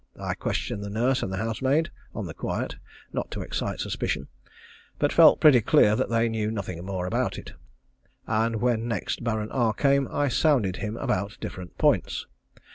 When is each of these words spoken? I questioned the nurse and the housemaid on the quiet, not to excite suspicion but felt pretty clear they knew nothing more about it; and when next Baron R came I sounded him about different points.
I 0.19 0.33
questioned 0.33 0.83
the 0.83 0.89
nurse 0.89 1.21
and 1.21 1.31
the 1.31 1.37
housemaid 1.37 1.91
on 2.15 2.25
the 2.25 2.33
quiet, 2.33 2.77
not 3.13 3.29
to 3.29 3.41
excite 3.43 3.79
suspicion 3.79 4.29
but 4.97 5.13
felt 5.13 5.39
pretty 5.39 5.61
clear 5.61 5.95
they 5.95 6.27
knew 6.27 6.49
nothing 6.49 6.83
more 6.83 7.05
about 7.05 7.37
it; 7.37 7.53
and 8.25 8.55
when 8.55 8.87
next 8.87 9.23
Baron 9.23 9.51
R 9.51 9.73
came 9.75 10.07
I 10.11 10.27
sounded 10.27 10.77
him 10.77 10.97
about 10.97 11.37
different 11.39 11.77
points. 11.77 12.25